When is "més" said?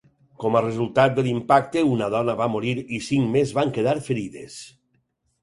3.37-3.53